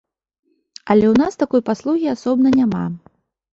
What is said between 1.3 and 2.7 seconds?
такой паслугі асобна